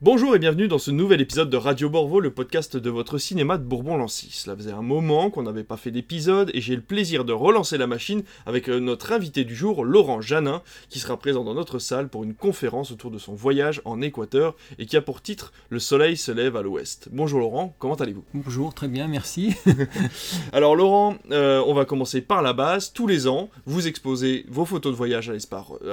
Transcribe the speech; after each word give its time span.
Bonjour 0.00 0.36
et 0.36 0.38
bienvenue 0.38 0.68
dans 0.68 0.78
ce 0.78 0.92
nouvel 0.92 1.20
épisode 1.20 1.50
de 1.50 1.56
Radio 1.56 1.90
Borvo, 1.90 2.20
le 2.20 2.30
podcast 2.30 2.76
de 2.76 2.88
votre 2.88 3.18
cinéma 3.18 3.58
de 3.58 3.64
Bourbon-Lancy. 3.64 4.28
Cela 4.30 4.54
faisait 4.54 4.70
un 4.70 4.80
moment 4.80 5.28
qu'on 5.28 5.42
n'avait 5.42 5.64
pas 5.64 5.76
fait 5.76 5.90
d'épisode 5.90 6.52
et 6.54 6.60
j'ai 6.60 6.76
le 6.76 6.82
plaisir 6.82 7.24
de 7.24 7.32
relancer 7.32 7.78
la 7.78 7.88
machine 7.88 8.22
avec 8.46 8.68
euh, 8.68 8.78
notre 8.78 9.10
invité 9.10 9.42
du 9.42 9.56
jour, 9.56 9.84
Laurent 9.84 10.20
Janin, 10.20 10.62
qui 10.88 11.00
sera 11.00 11.16
présent 11.16 11.42
dans 11.42 11.54
notre 11.54 11.80
salle 11.80 12.08
pour 12.08 12.22
une 12.22 12.34
conférence 12.34 12.92
autour 12.92 13.10
de 13.10 13.18
son 13.18 13.34
voyage 13.34 13.82
en 13.84 14.00
Équateur 14.00 14.54
et 14.78 14.86
qui 14.86 14.96
a 14.96 15.02
pour 15.02 15.20
titre 15.20 15.52
Le 15.68 15.80
soleil 15.80 16.16
se 16.16 16.30
lève 16.30 16.54
à 16.54 16.62
l'ouest. 16.62 17.08
Bonjour 17.10 17.40
Laurent, 17.40 17.74
comment 17.80 17.96
allez-vous? 17.96 18.22
Bonjour, 18.34 18.74
très 18.74 18.86
bien, 18.86 19.08
merci. 19.08 19.56
Alors 20.52 20.76
Laurent, 20.76 21.16
euh, 21.32 21.60
on 21.66 21.74
va 21.74 21.84
commencer 21.86 22.20
par 22.20 22.42
la 22.42 22.52
base. 22.52 22.92
Tous 22.92 23.08
les 23.08 23.26
ans, 23.26 23.50
vous 23.66 23.88
exposez 23.88 24.46
vos 24.48 24.64
photos 24.64 24.92
de 24.92 24.96
voyage 24.96 25.28
à 25.28 25.32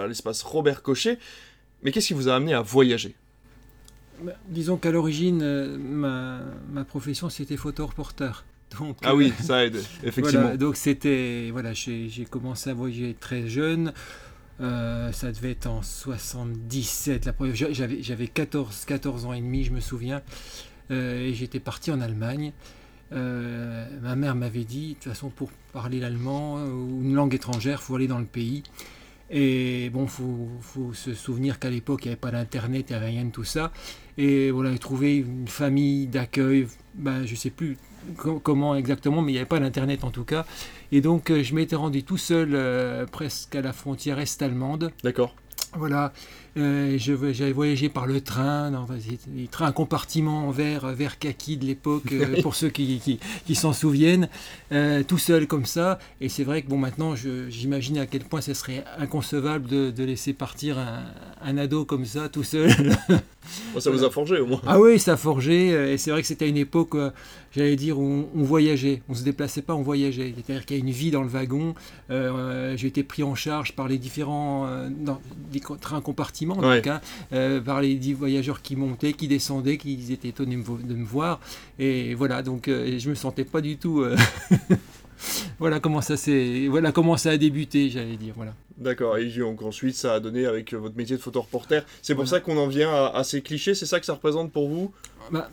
l'espace 0.08 0.44
Robert 0.44 0.84
Cochet. 0.84 1.18
Mais 1.82 1.92
qu'est-ce 1.92 2.10
qui 2.10 2.14
vous 2.14 2.30
a 2.30 2.36
amené 2.36 2.54
à 2.54 2.62
voyager? 2.62 3.16
Disons 4.48 4.78
qu'à 4.78 4.92
l'origine, 4.92 5.42
euh, 5.42 5.78
ma, 5.78 6.84
profession, 6.86 7.30
c'était 7.30 7.58
photo-reporter. 7.58 8.46
Donc, 8.80 8.98
ah 9.04 9.16
oui, 9.16 9.32
euh, 9.40 9.44
ça 9.44 9.66
aide, 9.66 9.78
effectivement. 10.04 10.56
donc 10.56 10.76
c'était, 10.76 11.50
voilà, 11.52 11.74
j'ai 11.74 12.28
commencé 12.30 12.70
à 12.70 12.74
voyager 12.74 13.16
très 13.20 13.48
jeune. 13.48 13.94
Euh, 14.62 15.12
ça 15.12 15.32
devait 15.32 15.52
être 15.52 15.68
en 15.68 15.82
77. 15.82 17.30
J'avais 18.02 18.28
14, 18.28 18.86
14 18.86 19.26
ans 19.26 19.34
et 19.34 19.42
demi, 19.42 19.64
je 19.64 19.72
me 19.72 19.80
souviens. 19.80 20.22
et 20.90 21.34
j'étais 21.34 21.60
parti 21.60 21.92
en 21.92 22.02
Allemagne. 22.02 22.54
ma 23.12 24.16
mère 24.16 24.36
m'avait 24.36 24.64
dit, 24.64 24.90
de 24.90 24.94
toute 24.96 25.04
façon, 25.04 25.30
pour 25.30 25.52
parler 25.72 26.00
l'allemand 26.00 26.64
ou 26.64 27.02
une 27.04 27.14
langue 27.14 27.34
étrangère, 27.34 27.80
il 27.82 27.86
faut 27.86 27.96
aller 27.96 28.08
dans 28.08 28.20
le 28.20 28.26
pays. 28.26 28.64
Et 29.30 29.90
bon, 29.92 30.06
faut, 30.08 30.48
faut 30.62 30.94
se 30.94 31.14
souvenir 31.14 31.60
qu'à 31.60 31.70
l'époque, 31.70 32.06
il 32.06 32.10
n'y 32.10 32.12
avait 32.12 32.20
pas 32.20 32.32
d'internet, 32.32 32.86
il 32.90 32.94
n'y 32.94 32.98
avait 32.98 33.08
rien 33.08 33.26
de 33.26 33.32
tout 33.32 33.44
ça. 33.44 33.72
Et 34.18 34.52
voilà, 34.52 34.78
trouver 34.78 35.18
une 35.18 35.48
famille 35.48 36.08
d'accueil, 36.08 36.68
ben, 36.94 37.26
je 37.26 37.32
ne 37.32 37.38
sais 37.38 37.50
plus 37.50 37.78
comment 38.16 38.76
exactement, 38.76 39.22
mais 39.22 39.32
il 39.32 39.36
n'y 39.36 39.40
avait 39.40 39.48
pas 39.48 39.60
d'internet 39.60 40.04
en 40.04 40.12
tout 40.12 40.26
cas. 40.26 40.46
Et 40.92 41.02
donc, 41.02 41.32
euh, 41.32 41.44
je 41.44 41.56
m'étais 41.56 41.76
rendu 41.76 42.04
tout 42.04 42.18
seul 42.18 42.52
euh, 42.54 43.06
presque 43.06 43.56
à 43.56 43.62
la 43.62 43.74
frontière 43.74 44.20
est-allemande. 44.20 44.92
D'accord. 45.04 45.36
Voilà, 45.78 46.14
euh, 46.58 46.98
j'avais 46.98 47.52
voyagé 47.52 47.90
par 47.90 48.08
le 48.08 48.22
train, 48.22 48.72
dans 48.72 48.88
les 49.34 49.48
trains 49.48 49.74
compartiment 49.74 50.50
vert, 50.52 50.88
vert 50.88 51.20
kaki 51.20 51.58
de 51.58 51.66
l'époque, 51.66 52.12
euh, 52.14 52.42
pour 52.42 52.56
ceux 52.56 52.70
qui, 52.70 53.20
qui, 53.46 53.56
s'en 53.56 53.74
souviennent, 53.74 54.30
euh, 54.72 55.04
tout 55.04 55.18
seul 55.18 55.48
comme 55.48 55.66
ça. 55.66 56.00
Et 56.22 56.30
c'est 56.30 56.46
vrai 56.46 56.62
que 56.62 56.70
bon, 56.70 56.78
maintenant, 56.78 57.14
j'imagine 57.16 57.98
à 57.98 58.06
quel 58.06 58.24
point 58.24 58.40
ce 58.40 58.54
serait 58.54 58.86
inconcevable 58.98 59.68
de, 59.68 59.92
de 59.92 60.04
laisser 60.06 60.32
partir 60.32 60.80
un, 60.80 61.04
un, 61.44 61.58
ado 61.58 61.84
comme 61.84 62.06
ça, 62.06 62.30
tout 62.30 62.44
seul. 62.44 62.72
ça 63.80 63.90
vous 63.92 64.04
a 64.04 64.10
forgé 64.10 64.40
au 64.40 64.48
moins. 64.48 64.62
Ah 64.66 64.80
oui, 64.80 65.00
ça 65.00 65.14
a 65.14 65.18
forgé. 65.18 65.94
Et 65.94 65.98
c'est 65.98 66.12
vrai 66.12 66.22
que 66.22 66.28
c'était 66.28 66.50
une 66.50 66.58
époque, 66.58 66.96
j'allais 67.56 67.76
dire, 67.76 68.00
où 68.00 68.28
on, 68.36 68.44
voyageait. 68.44 69.02
On 69.10 69.14
ne 69.14 69.18
se 69.18 69.24
déplaçait 69.24 69.62
pas, 69.62 69.74
on 69.74 69.82
voyageait. 69.82 70.34
C'est-à-dire 70.36 70.66
qu'il 70.66 70.78
y 70.78 70.80
a 70.80 70.84
une 70.84 70.92
vie 70.92 71.12
dans 71.12 71.24
le 71.24 71.30
wagon. 71.30 71.76
J'ai 72.10 72.88
été 72.88 73.04
pris 73.04 73.24
en 73.24 73.36
charge 73.36 73.74
par 73.74 73.88
les 73.88 73.98
différents 73.98 74.68
trains 75.80 76.02
compartiments 76.02 76.56
donc, 76.56 76.88
hein, 76.88 77.02
euh, 77.34 77.62
par 77.62 77.82
les 77.82 77.96
dix 77.96 78.14
voyageurs 78.14 78.62
qui 78.62 78.76
montaient, 78.76 79.14
qui 79.14 79.28
descendaient, 79.28 79.78
qui 79.78 80.12
étaient 80.12 80.30
étonnés 80.30 80.58
de 80.58 80.96
me 80.96 81.06
voir. 81.06 81.40
Et 81.80 82.14
voilà, 82.14 82.42
donc 82.42 82.68
euh, 82.68 82.98
je 83.00 83.10
me 83.10 83.16
sentais 83.16 83.46
pas 83.46 83.62
du 83.62 83.78
tout. 83.78 84.04
Euh, 85.16 85.46
voilà 85.60 85.80
comment 85.80 86.02
ça 86.02 86.18
s'est, 86.18 86.68
voilà 86.70 86.92
comment 86.92 87.18
ça 87.18 87.32
a 87.32 87.38
débuté, 87.38 87.90
j'allais 87.90 88.18
dire. 88.18 88.34
Voilà. 88.36 88.54
D'accord. 88.78 89.18
Et 89.18 89.26
donc 89.30 89.62
ensuite, 89.62 89.96
ça 89.96 90.16
a 90.16 90.20
donné 90.20 90.46
avec 90.46 90.74
votre 90.74 90.96
métier 90.96 91.16
de 91.16 91.22
photoreporter. 91.22 91.82
C'est 92.02 92.16
pour 92.16 92.28
ça 92.28 92.40
qu'on 92.40 92.58
en 92.58 92.68
vient 92.68 92.94
à, 92.94 93.24
ces 93.24 93.42
clichés. 93.42 93.74
C'est 93.74 93.86
ça 93.86 94.00
que 94.00 94.06
ça 94.06 94.14
représente 94.14 94.52
pour 94.52 94.68
vous? 94.68 94.92
Bah, 95.32 95.50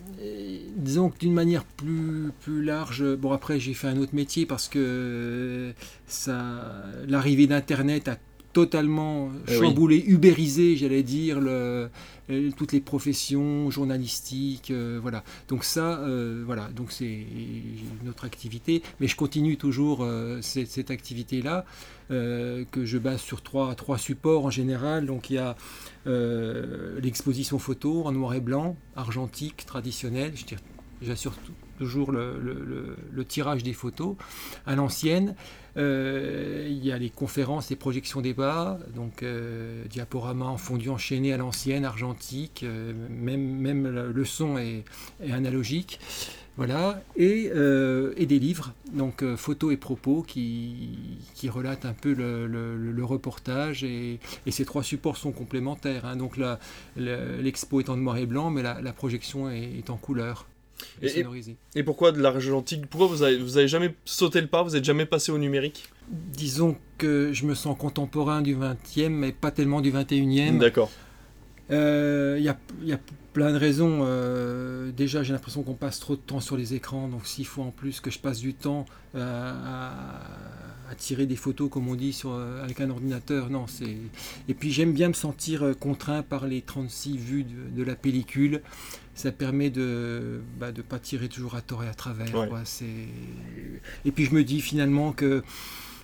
disons 0.76 1.08
que 1.08 1.18
d'une 1.18 1.32
manière 1.32 1.64
plus, 1.64 2.30
plus 2.40 2.62
large, 2.62 3.02
bon 3.16 3.32
après 3.32 3.58
j'ai 3.58 3.72
fait 3.72 3.88
un 3.88 3.96
autre 3.96 4.14
métier 4.14 4.44
parce 4.44 4.68
que 4.68 5.72
ça, 6.06 6.84
l'arrivée 7.08 7.46
d'Internet 7.46 8.08
a 8.08 8.16
totalement 8.52 9.30
eh 9.48 9.58
chamboulé, 9.58 10.04
ubérisé, 10.06 10.76
j'allais 10.76 11.02
dire, 11.02 11.40
le, 11.40 11.88
euh, 12.30 12.50
toutes 12.56 12.72
les 12.72 12.80
professions 12.80 13.70
journalistiques, 13.70 14.70
euh, 14.70 14.98
voilà. 15.00 15.24
Donc 15.48 15.64
ça, 15.64 15.98
euh, 16.00 16.42
voilà, 16.46 16.68
donc 16.68 16.92
c'est 16.92 17.26
notre 18.04 18.24
activité, 18.24 18.82
mais 19.00 19.06
je 19.06 19.16
continue 19.16 19.56
toujours 19.56 20.06
cette, 20.40 20.90
activité-là 20.90 21.64
que 22.10 22.84
je 22.84 22.98
base 22.98 23.20
sur 23.20 23.42
trois, 23.42 23.74
trois 23.74 23.96
supports 23.96 24.44
en 24.44 24.50
général. 24.50 25.06
Donc 25.06 25.30
il 25.30 25.34
y 25.34 25.38
a 25.38 25.56
l'exposition 26.06 27.58
photo 27.58 28.04
en 28.04 28.12
noir 28.12 28.34
et 28.34 28.40
blanc, 28.40 28.76
argentique, 28.96 29.64
traditionnelle, 29.66 30.34
j'assure 31.00 31.34
toujours 31.78 32.12
le, 32.12 33.24
tirage 33.26 33.62
des 33.62 33.72
photos 33.72 34.16
à 34.66 34.74
l'ancienne. 34.74 35.34
Euh, 35.76 36.66
il 36.68 36.84
y 36.84 36.92
a 36.92 36.98
les 36.98 37.10
conférences, 37.10 37.70
les 37.70 37.76
projections 37.76 38.20
débat, 38.20 38.78
donc 38.94 39.22
euh, 39.22 39.84
diaporama 39.86 40.44
en 40.44 40.58
fondu 40.58 40.90
enchaîné 40.90 41.32
à 41.32 41.38
l'ancienne, 41.38 41.84
argentique, 41.84 42.62
euh, 42.62 42.92
même, 43.08 43.40
même 43.40 43.88
le 43.88 44.24
son 44.24 44.58
est, 44.58 44.84
analogique. 45.30 45.98
Voilà, 46.58 47.02
et, 47.16 47.48
des 47.48 48.38
livres, 48.38 48.74
donc 48.92 49.24
photos 49.36 49.72
et 49.72 49.78
propos 49.78 50.22
qui, 50.22 51.18
relatent 51.48 51.86
un 51.86 51.94
peu 51.94 52.12
le, 52.12 53.04
reportage, 53.04 53.84
et, 53.84 54.20
et, 54.44 54.50
ces 54.50 54.66
trois 54.66 54.82
supports 54.82 55.16
sont 55.16 55.32
complémentaires. 55.32 56.04
Hein. 56.04 56.16
donc 56.16 56.38
l'expo 56.96 57.80
est 57.80 57.88
en 57.88 57.96
noir 57.96 58.18
et 58.18 58.26
blanc, 58.26 58.50
mais 58.50 58.62
la, 58.62 58.92
projection 58.92 59.48
est 59.48 59.88
en 59.88 59.96
couleur. 59.96 60.46
Et, 61.02 61.82
pourquoi 61.82 62.12
de 62.12 62.20
l'argentique 62.20 62.86
Pourquoi 62.86 63.08
vous 63.08 63.22
avez, 63.22 63.38
vous 63.38 63.58
avez 63.58 63.68
jamais 63.68 63.94
sauté 64.04 64.40
le 64.40 64.46
pas? 64.46 64.62
Vous 64.62 64.70
n'êtes 64.70 64.84
jamais 64.84 65.06
passé 65.06 65.32
au 65.32 65.38
numérique? 65.38 65.90
Disons 66.08 66.76
que 66.98 67.32
je 67.32 67.46
me 67.46 67.54
sens 67.54 67.76
contemporain 67.78 68.42
du 68.42 68.56
20e, 68.56 69.08
mais 69.08 69.32
pas 69.32 69.50
tellement 69.50 69.80
du 69.80 69.92
21e. 69.92 70.58
D'accord. 70.58 70.90
Il 71.70 71.76
euh, 71.76 72.38
y, 72.38 72.48
a, 72.48 72.58
y, 72.82 72.92
a, 72.92 72.98
plein 73.32 73.52
de 73.52 73.56
raisons. 73.56 74.00
Euh, 74.02 74.90
déjà, 74.92 75.22
j'ai 75.22 75.32
l'impression 75.32 75.62
qu'on 75.62 75.74
passe 75.74 76.00
trop 76.00 76.16
de 76.16 76.20
temps 76.20 76.40
sur 76.40 76.56
les 76.56 76.74
écrans, 76.74 77.08
donc 77.08 77.26
s'il 77.26 77.46
faut 77.46 77.62
en 77.62 77.70
plus 77.70 78.00
que 78.00 78.10
je 78.10 78.18
passe 78.18 78.40
du 78.40 78.52
temps 78.52 78.84
euh, 79.14 79.52
à, 79.64 80.10
tirer 80.94 81.26
des 81.26 81.36
photos, 81.36 81.70
comme 81.70 81.88
on 81.88 81.94
dit, 81.94 82.12
sur, 82.12 82.32
avec 82.32 82.80
un 82.80 82.90
ordinateur, 82.90 83.50
non. 83.50 83.66
c'est 83.66 83.96
Et 84.48 84.54
puis 84.54 84.72
j'aime 84.72 84.92
bien 84.92 85.08
me 85.08 85.14
sentir 85.14 85.74
contraint 85.78 86.22
par 86.22 86.46
les 86.46 86.62
36 86.62 87.16
vues 87.16 87.44
de, 87.44 87.76
de 87.76 87.82
la 87.82 87.94
pellicule 87.94 88.62
ça 89.14 89.30
permet 89.30 89.70
de 89.70 89.80
ne 89.80 90.58
bah, 90.58 90.72
pas 90.88 90.98
tirer 90.98 91.28
toujours 91.28 91.54
à 91.54 91.60
tort 91.60 91.84
et 91.84 91.88
à 91.88 91.94
travers. 91.94 92.34
Et 94.04 94.12
puis 94.12 94.24
je 94.24 94.34
me 94.34 94.42
dis 94.44 94.60
finalement 94.60 95.12
que 95.12 95.42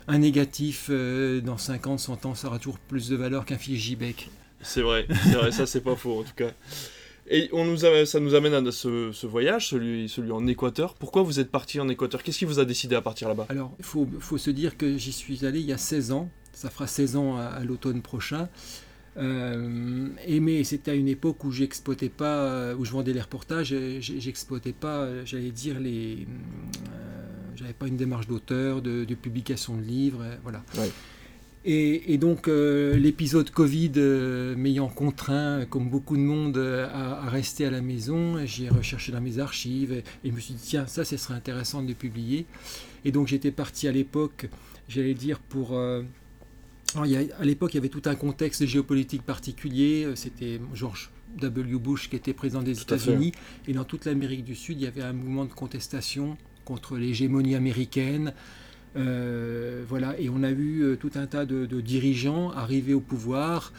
un 0.06 0.18
négatif 0.18 0.86
euh, 0.90 1.40
dans 1.40 1.58
50, 1.58 2.00
100 2.00 2.26
ans, 2.26 2.34
ça 2.34 2.48
aura 2.48 2.58
toujours 2.58 2.78
plus 2.78 3.08
de 3.08 3.16
valeur 3.16 3.44
qu'un 3.44 3.58
fichier 3.58 3.94
JBEC. 3.96 4.30
C'est 4.62 4.80
vrai, 4.80 5.06
c'est 5.24 5.34
vrai, 5.34 5.52
ça 5.52 5.66
c'est 5.66 5.80
pas 5.80 5.96
faux 5.96 6.20
en 6.20 6.22
tout 6.22 6.34
cas. 6.34 6.50
Et 7.30 7.50
on 7.52 7.64
nous 7.64 7.78
ça 7.78 8.20
nous 8.20 8.34
amène 8.34 8.54
à 8.54 8.72
ce, 8.72 9.12
ce, 9.12 9.26
voyage, 9.26 9.68
celui, 9.68 10.08
celui 10.08 10.32
en 10.32 10.46
Équateur. 10.46 10.94
Pourquoi 10.94 11.22
vous 11.22 11.40
êtes 11.40 11.50
parti 11.50 11.78
en 11.78 11.88
Équateur? 11.88 12.22
Qu'est-ce 12.22 12.38
qui 12.38 12.44
vous 12.44 12.58
a 12.58 12.64
décidé 12.64 12.94
à 12.94 13.02
partir 13.02 13.28
là-bas? 13.28 13.46
Alors, 13.50 13.74
il 13.78 13.84
faut, 13.84 14.08
faut, 14.18 14.38
se 14.38 14.50
dire 14.50 14.76
que 14.76 14.96
j'y 14.96 15.12
suis 15.12 15.44
allé 15.44 15.60
il 15.60 15.66
y 15.66 15.72
a 15.72 15.78
16 15.78 16.12
ans. 16.12 16.30
Ça 16.52 16.70
fera 16.70 16.86
16 16.86 17.16
ans 17.16 17.36
à 17.36 17.62
l'automne 17.64 18.02
prochain. 18.02 18.48
Euh, 19.18 20.08
mais 20.40 20.64
c'était 20.64 20.92
à 20.92 20.94
une 20.94 21.08
époque 21.08 21.44
où 21.44 21.50
j'exploitais 21.50 22.08
pas, 22.08 22.74
où 22.74 22.84
je 22.84 22.92
vendais 22.92 23.12
les 23.12 23.20
reportages, 23.20 23.74
j'exploitais 24.00 24.72
pas, 24.72 25.24
j'allais 25.24 25.50
dire 25.50 25.80
les, 25.80 26.26
euh, 26.92 27.28
j'avais 27.56 27.72
pas 27.72 27.88
une 27.88 27.96
démarche 27.96 28.28
d'auteur, 28.28 28.80
de, 28.80 29.04
publication 29.14 29.76
de 29.76 29.82
livres, 29.82 30.24
voilà. 30.42 30.62
Et, 31.64 32.16
donc 32.18 32.46
l'épisode 32.46 33.50
Covid 33.50 33.92
m'ayant 34.56 34.88
contraint, 34.88 35.66
comme 35.66 35.90
beaucoup 35.90 36.16
de 36.16 36.22
monde, 36.22 36.56
à, 36.56 37.28
rester 37.28 37.66
à 37.66 37.70
la 37.70 37.82
maison, 37.82 38.38
j'ai 38.46 38.68
recherché 38.68 39.12
dans 39.12 39.20
mes 39.20 39.38
archives 39.38 39.92
et, 39.92 40.04
et, 40.24 40.30
je 40.30 40.32
me 40.32 40.40
suis 40.40 40.54
dit 40.54 40.62
tiens 40.64 40.86
ça, 40.86 41.04
ce 41.04 41.16
serait 41.16 41.34
intéressant 41.34 41.82
de 41.82 41.92
publier. 41.92 42.46
Et 43.04 43.12
donc 43.12 43.28
j'étais 43.28 43.50
parti 43.50 43.86
à 43.86 43.92
l'époque, 43.92 44.48
j'allais 44.88 45.14
dire 45.14 45.40
pour 45.40 45.78
à 46.94 47.44
l'époque, 47.44 47.74
il 47.74 47.76
y 47.76 47.78
avait 47.78 47.88
tout 47.88 48.02
un 48.06 48.14
contexte 48.14 48.64
géopolitique 48.66 49.22
particulier. 49.22 50.04
Euh, 50.04 50.14
c'était 50.16 50.60
George 50.74 51.10
W. 51.38 51.78
Bush 51.78 52.08
qui 52.08 52.16
était 52.16 52.32
président 52.32 52.62
des 52.62 52.80
États-Unis. 52.80 53.32
Et 53.66 53.72
dans 53.72 53.84
toute 53.84 54.04
l'Amérique 54.06 54.44
du 54.44 54.54
Sud, 54.54 54.80
il 54.80 54.84
y 54.84 54.86
avait 54.86 55.02
un 55.02 55.12
mouvement 55.12 55.44
de 55.44 55.52
contestation 55.52 56.36
contre 56.64 56.96
l'hégémonie 56.96 57.54
américaine. 57.54 58.32
Euh, 58.96 59.84
voilà, 59.88 60.18
et 60.18 60.28
on 60.30 60.42
a 60.42 60.50
vu 60.50 60.82
euh, 60.82 60.96
tout 60.96 61.10
un 61.14 61.26
tas 61.26 61.44
de, 61.44 61.66
dirigeants 61.80 62.50
arriver 62.50 62.94
au 62.94 63.00
pouvoir, 63.00 63.72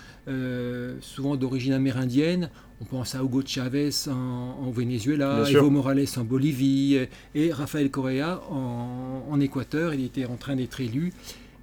souvent 1.01 1.35
d'origine 1.35 1.73
amérindienne. 1.73 2.49
On 2.81 2.85
pense 2.85 3.15
à 3.15 3.23
Hugo 3.23 3.41
Chavez 3.45 3.89
en, 4.07 4.71
Venezuela, 4.71 5.43
Evo 5.49 5.69
Morales 5.69 6.05
en 6.15 6.23
Bolivie 6.23 6.99
et 7.35 7.51
Rafael 7.51 7.89
Correa 7.91 8.41
en, 8.49 9.25
en 9.29 9.39
Équateur. 9.39 9.93
Il 9.93 10.05
était 10.05 10.25
en 10.25 10.37
train 10.37 10.55
d'être 10.55 10.79
élu. 10.79 11.11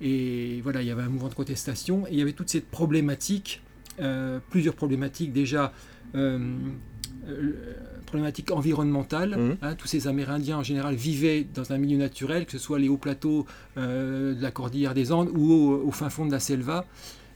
Et 0.01 0.61
voilà, 0.63 0.83
il 0.83 0.89
y 0.89 0.91
avait 0.91 1.03
un 1.03 1.09
mouvement 1.09 1.29
de 1.29 1.35
contestation 1.35 2.07
et 2.07 2.13
il 2.13 2.19
y 2.19 2.23
avait 2.23 2.33
toute 2.33 2.51
cette 2.51 2.69
problématique, 2.69 3.63
euh, 4.01 4.39
plusieurs 4.51 4.75
problématiques 4.75 5.33
déjà. 5.33 5.73
Euh, 7.29 7.53
problématique 8.07 8.53
environnementale. 8.53 9.37
Mhm. 9.37 9.57
hein. 9.63 9.75
tous 9.75 9.89
ces 9.89 10.07
Amérindiens 10.07 10.59
en 10.59 10.63
général 10.63 10.95
vivaient 10.95 11.45
dans 11.55 11.73
un 11.73 11.79
milieu 11.79 11.99
naturel, 11.99 12.47
que 12.47 12.53
ce 12.53 12.59
soit 12.59 12.79
les 12.79 12.89
hauts 12.89 12.97
plateaux 12.99 13.47
euh, 13.79 14.35
de 14.35 14.41
la 14.43 14.51
cordillère 14.53 14.95
des 14.95 15.11
Andes 15.13 15.31
ou 15.37 15.53
au, 15.53 15.83
au 15.89 15.91
fin 15.91 16.09
fond 16.09 16.25
de 16.27 16.31
la 16.33 16.39
selva. 16.41 16.85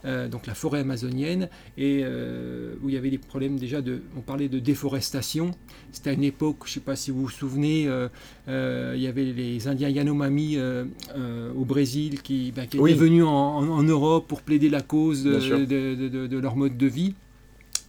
euh, 0.06 0.28
donc 0.28 0.46
la 0.46 0.54
forêt 0.54 0.80
amazonienne, 0.80 1.50
et 1.76 2.00
euh, 2.04 2.72
où 2.82 2.88
il 2.88 2.94
y 2.94 2.98
avait 2.98 3.10
des 3.10 3.18
problèmes 3.18 3.58
déjà 3.58 3.82
de, 3.82 4.00
on 4.16 4.22
parlait 4.22 4.48
de 4.48 4.58
déforestation. 4.58 5.50
C'était 5.92 6.08
à 6.10 6.12
une 6.14 6.24
époque, 6.24 6.58
je 6.64 6.70
ne 6.70 6.74
sais 6.74 6.80
pas 6.80 6.96
si 6.96 7.10
vous 7.10 7.22
vous 7.22 7.28
souvenez, 7.28 7.86
euh, 7.86 8.08
euh, 8.48 8.94
il 8.96 9.02
y 9.02 9.06
avait 9.08 9.24
les 9.24 9.68
Indiens 9.68 9.90
Yanomami 9.90 10.56
euh, 10.56 10.84
euh, 11.18 11.52
au 11.54 11.66
Brésil 11.66 12.22
qui, 12.22 12.50
ben, 12.56 12.66
qui 12.66 12.78
Oui. 12.78 12.92
étaient 12.92 13.00
venus 13.00 13.24
en, 13.24 13.28
en- 13.28 13.68
en 13.68 13.82
Europe 13.82 14.26
pour 14.26 14.40
plaider 14.40 14.70
la 14.70 14.80
cause 14.80 15.22
de 15.24 16.36
leur 16.38 16.56
mode 16.56 16.78
de 16.78 16.86
vie 16.86 17.14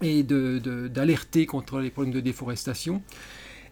et 0.02 0.24
d'alerter 0.24 1.46
contre 1.46 1.80
les 1.80 1.90
problèmes 1.90 2.14
de 2.14 2.20
déforestation. 2.20 3.02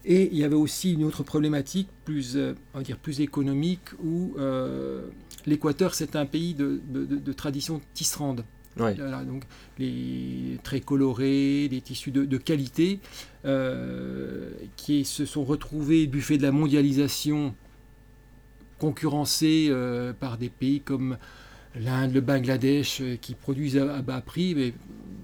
Et 0.06 0.30
il 0.31 0.38
y 0.38 0.44
avait 0.46 0.56
aussi 0.56 0.94
une 0.94 1.04
autre 1.04 1.24
problématique 1.24 1.90
plus, 2.06 2.38
euh, 2.38 2.54
on 2.74 2.78
va 2.78 2.84
dire 2.84 2.98
plus 2.98 3.20
économique 3.20 3.81
où 4.02 4.34
euh, 4.38 5.02
l'Équateur 5.46 5.94
c'est 5.94 6.16
un 6.16 6.26
pays 6.26 6.54
de, 6.54 6.80
de- 6.90 7.34
tradition 7.34 7.81
tisserande. 7.94 8.46
Ouais. 8.80 8.94
Voilà, 8.94 9.24
donc 9.26 9.44
les 9.78 10.58
très 10.64 10.80
colorés, 10.80 11.68
des 11.68 11.81
tissus 11.81 12.12
de, 12.12 12.24
de 12.24 12.38
qualité 12.38 13.02
euh, 13.44 14.52
qui 14.78 15.04
se 15.04 15.25
sont 15.25 15.44
retrouvés 15.44 16.08
du 16.08 16.22
fait 16.22 16.38
de 16.38 16.44
la 16.44 16.52
mondialisation 16.54 17.54
concurrencés 18.78 19.68
euh, 19.70 20.14
par 20.14 20.38
des 20.38 20.50
pays 20.50 20.80
comme 20.80 21.18
l'Inde, 21.75 22.14
le 22.14 22.22
Bangladesh, 22.22 23.02
qui 23.22 23.36
produisent 23.36 23.78
à, 23.78 23.96
à 23.98 24.02
bas 24.02 24.22
prix, 24.22 24.56
mais 24.56 24.74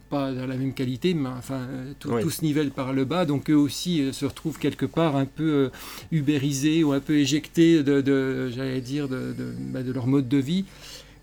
pas 0.10 0.32
dans 0.32 0.46
la 0.46 0.56
même 0.56 0.74
qualité, 0.74 1.14
mais 1.14 1.30
enfin 1.30 1.62
euh, 1.70 1.94
tout, 2.00 2.12
Oui. 2.12 2.22
tout 2.22 2.30
se 2.30 2.44
nivelle 2.44 2.72
par 2.72 2.94
le 2.94 3.06
bas, 3.06 3.26
donc 3.26 3.50
eux 3.50 3.56
aussi 3.56 4.02
euh, 4.02 4.12
se 4.14 4.26
retrouvent 4.26 4.60
quelque 4.60 4.86
part 4.86 5.16
un 5.16 5.26
peu 5.26 5.44
euh, 5.44 5.70
ubérisés 6.12 6.84
ou 6.84 6.92
un 6.94 7.00
peu 7.00 7.18
éjectés 7.18 7.84
de, 7.84 8.02
de- 8.02 8.50
j'allais 8.56 8.82
dire, 8.82 9.08
de, 9.08 9.34
de- 9.34 9.54
bah, 9.72 9.84
de 9.84 9.92
leur 9.92 10.08
mode 10.08 10.28
de 10.28 10.38
vie. 10.38 10.66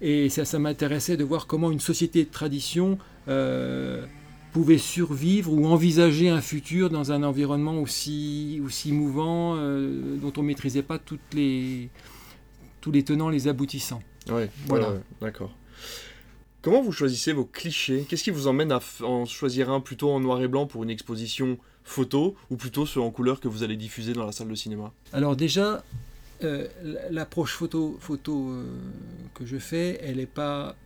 Et 0.00 0.28
ça, 0.30 0.44
ça 0.44 0.58
m'intéressait 0.58 1.16
de 1.16 1.22
voir 1.24 1.46
comment 1.46 1.70
une 1.70 1.78
société 1.80 2.24
de 2.24 2.30
tradition 2.30 2.98
euh, 3.28 4.04
pouvait 4.52 4.76
survivre 4.78 5.52
ou 5.52 5.64
envisager 5.66 6.28
un 6.28 6.40
futur 6.40 6.90
dans 6.90 7.12
un 7.12 7.22
environnement 7.22 7.78
aussi, 7.80 8.60
aussi 8.66 8.90
mouvant, 8.92 9.54
euh, 9.56 10.16
dont 10.20 10.32
on 10.36 10.42
ne 10.42 10.48
maîtrisait 10.48 10.82
pas 10.82 10.98
toutes 10.98 11.20
les, 11.34 11.88
tous 12.80 12.90
les 12.90 13.04
tenants, 13.04 13.28
les 13.28 13.46
aboutissants. 13.48 14.02
Ouais, 14.28 14.50
Voilà. 14.66 14.94
d'accord. 15.20 15.54
Comment 16.62 16.80
vous 16.80 16.92
choisissez 16.92 17.32
vos 17.32 17.44
clichés? 17.44 18.06
Qu'est-ce 18.08 18.22
qui 18.22 18.30
vous 18.30 18.46
emmène 18.46 18.70
à 18.70 18.78
en 19.02 19.26
choisir 19.26 19.68
un 19.68 19.80
plutôt 19.80 20.12
en 20.12 20.20
noir 20.20 20.40
et 20.40 20.46
blanc 20.46 20.66
pour 20.66 20.84
une 20.84 20.90
exposition 20.90 21.58
photo 21.82 22.36
ou 22.50 22.56
plutôt 22.56 22.86
ceux 22.86 23.00
en 23.00 23.10
couleur 23.10 23.40
que 23.40 23.48
vous 23.48 23.64
allez 23.64 23.76
diffuser 23.76 24.12
dans 24.12 24.24
la 24.24 24.30
salle 24.30 24.46
de 24.46 24.54
cinéma? 24.54 24.92
Alors 25.12 25.34
déjà, 25.34 25.82
euh, 26.44 26.68
l'approche 27.10 27.54
photo, 27.54 27.96
photo 27.98 28.50
euh, 28.50 28.64
que 29.34 29.44
je 29.44 29.56
fais, 29.56 29.98
elle 30.04 30.18
n'est 30.18 30.26
pas, 30.26 30.76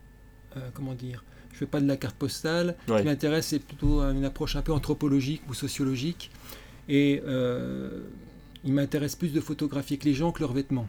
euh, 0.55 0.61
comment 0.73 0.95
dire, 0.95 1.23
je 1.53 1.59
fais 1.59 1.67
pas 1.67 1.79
de 1.79 1.87
la 1.87 1.95
carte 1.95 2.15
postale. 2.15 2.75
Ce 2.87 2.97
qui 2.97 3.05
m'intéresse, 3.05 3.45
c'est 3.45 3.59
plutôt 3.59 4.01
une 4.01 4.25
approche 4.25 4.55
un 4.55 4.63
peu 4.63 4.73
anthropologique 4.73 5.43
ou 5.47 5.53
sociologique. 5.53 6.31
Et 6.89 7.21
il 8.63 8.73
m'intéresse 8.73 9.15
plus 9.15 9.31
de 9.31 9.41
photographier 9.41 9.97
que 9.97 10.05
les 10.05 10.15
gens 10.15 10.31
que 10.31 10.39
leurs 10.39 10.53
vêtements. 10.53 10.87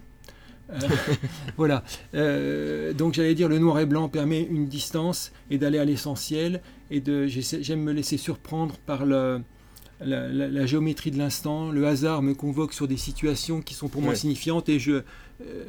Euh, 0.70 0.76
voilà. 1.56 1.82
Euh, 2.14 2.92
donc 2.92 3.14
j'allais 3.14 3.34
dire, 3.34 3.48
le 3.48 3.58
noir 3.58 3.78
et 3.80 3.86
blanc 3.86 4.08
permet 4.08 4.42
une 4.42 4.66
distance 4.66 5.32
et 5.50 5.58
d'aller 5.58 5.78
à 5.78 5.84
l'essentiel. 5.84 6.60
Et 6.90 7.02
j'aime 7.28 7.82
me 7.82 7.92
laisser 7.92 8.16
surprendre 8.16 8.76
par 8.86 9.04
le, 9.06 9.40
la, 10.00 10.28
la- 10.28 10.48
la 10.48 10.66
géométrie 10.66 11.10
de 11.10 11.18
l'instant. 11.18 11.70
Le 11.70 11.86
hasard 11.86 12.22
me 12.22 12.34
convoque 12.34 12.72
sur 12.72 12.88
des 12.88 12.96
situations 12.96 13.60
qui 13.60 13.74
sont 13.74 13.88
pour 13.88 14.02
moi 14.02 14.14
signifiantes 14.14 14.68
et 14.68 14.78
je, 14.78 14.92
euh, 14.92 15.64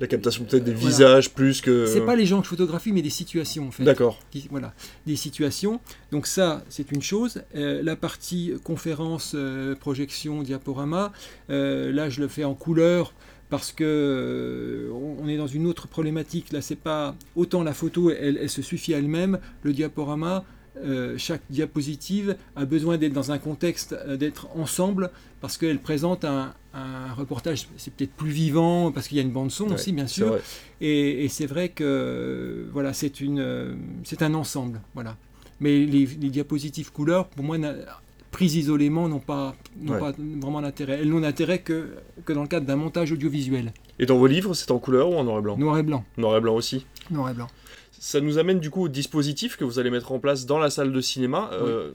La 0.00 0.06
captation 0.06 0.44
peut-être 0.44 0.62
des 0.64 0.70
Euh, 0.72 0.74
voilà. 0.74 0.88
visages 0.90 1.30
plus 1.34 1.60
que... 1.60 1.86
c'est 1.86 2.00
pas 2.04 2.14
les 2.16 2.24
gens 2.26 2.38
que 2.38 2.44
je 2.44 2.50
photographie, 2.50 2.92
mais 2.92 3.02
des 3.02 3.10
situations 3.10 3.66
en 3.68 3.70
fait. 3.72 3.82
D'accord. 3.84 4.20
voilà, 4.50 4.72
des 5.06 5.16
situations. 5.16 5.80
Donc 6.12 6.26
ça, 6.28 6.62
c'est 6.68 6.92
une 6.92 7.02
chose. 7.02 7.42
Euh, 7.56 7.82
la 7.82 7.96
partie 7.96 8.52
conférence, 8.62 9.34
projection, 9.80 10.42
diaporama, 10.42 11.12
là, 11.48 12.10
je 12.10 12.20
le 12.20 12.28
fais 12.28 12.44
en 12.44 12.54
couleur 12.54 13.12
parce 13.50 13.72
que 13.72 13.84
euh, 13.84 14.90
on 15.20 15.28
est 15.28 15.36
dans 15.36 15.46
une 15.46 15.66
autre 15.66 15.88
problématique. 15.88 16.52
Là, 16.52 16.60
c'est 16.60 16.76
pas 16.76 17.14
autant 17.36 17.62
la 17.62 17.72
photo, 17.72 18.10
elle, 18.10 18.38
elle 18.40 18.50
se 18.50 18.62
suffit 18.62 18.94
à 18.94 18.98
elle-même. 18.98 19.38
Le 19.62 19.72
diaporama, 19.72 20.44
euh, 20.84 21.16
chaque 21.18 21.42
diapositive 21.50 22.36
a 22.56 22.64
besoin 22.64 22.98
d'être 22.98 23.12
dans 23.12 23.32
un 23.32 23.38
contexte, 23.38 23.94
euh, 23.94 24.16
d'être 24.16 24.48
ensemble, 24.54 25.10
parce 25.40 25.56
qu'elle 25.56 25.80
présente 25.80 26.24
un, 26.24 26.54
un 26.74 27.12
reportage, 27.14 27.68
c'est 27.76 27.92
peut-être 27.92 28.12
plus 28.12 28.30
vivant, 28.30 28.92
parce 28.92 29.08
qu'il 29.08 29.16
y 29.16 29.20
a 29.20 29.24
une 29.24 29.32
bande 29.32 29.50
son 29.50 29.68
Ouais, 29.68 29.74
aussi, 29.74 29.92
bien 29.92 30.06
sûr. 30.06 30.38
Et, 30.80 31.24
et 31.24 31.28
c'est 31.28 31.46
vrai 31.46 31.70
que 31.70 32.68
voilà, 32.72 32.92
c'est 32.92 33.20
une, 33.20 33.76
c'est 34.04 34.22
un 34.22 34.34
ensemble, 34.34 34.80
voilà. 34.94 35.16
Mais 35.60 35.84
les, 35.86 36.06
les 36.06 36.30
diapositives 36.30 36.92
couleurs, 36.92 37.26
pour 37.26 37.44
moi, 37.44 37.58
prises 38.30 38.56
isolément, 38.56 39.08
n'ont 39.08 39.18
pas, 39.20 39.54
n'ont 39.80 39.94
Ouais. 39.94 39.98
pas 40.00 40.12
vraiment 40.12 40.60
d'intérêt. 40.60 40.98
Elles 41.00 41.08
n'ont 41.08 41.20
d'intérêt 41.20 41.60
que, 41.60 41.88
que 42.24 42.32
dans 42.32 42.42
le 42.42 42.48
cadre 42.48 42.66
d'un 42.66 42.76
montage 42.76 43.12
audiovisuel, 43.12 43.72
Et 43.98 44.06
dans 44.06 44.18
vos 44.18 44.26
livres, 44.26 44.54
c'est 44.54 44.70
en 44.70 44.78
couleur 44.78 45.10
ou 45.10 45.14
en 45.16 45.24
noir 45.24 45.38
et 45.38 45.42
blanc? 45.42 45.56
Noir 45.56 45.78
et 45.78 45.82
blanc, 45.82 46.04
Noir 46.16 46.36
et 46.36 46.40
blanc 46.40 46.54
aussi. 46.54 46.86
noir 47.10 47.30
et 47.30 47.34
blanc. 47.34 47.48
Ça 48.00 48.20
nous 48.20 48.38
amène 48.38 48.60
du 48.60 48.70
coup 48.70 48.82
au 48.84 48.88
dispositif 48.88 49.56
que 49.56 49.64
vous 49.64 49.78
allez 49.80 49.90
mettre 49.90 50.12
en 50.12 50.18
place 50.20 50.46
dans 50.46 50.58
la 50.58 50.70
salle 50.70 50.92
de 50.92 51.00
cinéma. 51.00 51.50
Euh, 51.52 51.90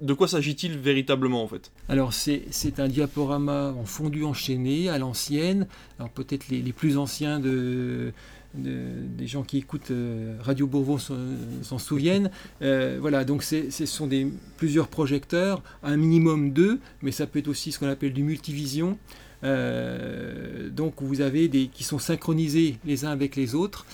De 0.00 0.12
quoi 0.12 0.26
s'agit-il 0.26 0.76
véritablement 0.76 1.44
en 1.44 1.46
fait? 1.46 1.70
Alors 1.88 2.12
c'est, 2.12 2.42
un 2.78 2.88
diaporama 2.88 3.72
en 3.80 3.84
fondu 3.84 4.24
enchaîné 4.24 4.88
à 4.88 4.98
l'ancienne. 4.98 5.68
Alors 5.98 6.10
peut-être 6.10 6.48
les, 6.48 6.60
les 6.60 6.72
plus 6.72 6.98
anciens 6.98 7.38
de- 7.38 8.12
des 8.54 9.26
gens 9.26 9.42
qui 9.42 9.58
écoutent 9.58 9.90
euh, 9.90 10.36
Radio 10.40 10.66
Bourbon 10.66 10.98
s'en, 10.98 11.78
souviennent. 11.78 12.30
Euh, 12.62 12.98
voilà, 13.00 13.24
donc 13.24 13.42
ce 13.42 13.86
sont 13.86 14.06
des, 14.06 14.26
plusieurs 14.56 14.88
projecteurs, 14.88 15.62
un 15.82 15.96
minimum 15.96 16.52
deux, 16.52 16.80
mais 17.02 17.10
ça 17.10 17.26
peut 17.26 17.40
être 17.40 17.48
aussi 17.48 17.72
ce 17.72 17.78
qu'on 17.78 17.88
appelle 17.88 18.12
du 18.12 18.22
multivision. 18.22 18.98
Euh, 19.42 20.70
donc 20.70 20.94
vous 21.02 21.20
avez 21.20 21.48
des 21.48 21.66
qui 21.66 21.84
sont 21.84 21.98
synchronisés 21.98 22.78
les 22.84 23.04
uns 23.04 23.10
avec 23.10 23.36
les 23.36 23.54
autres, 23.54 23.86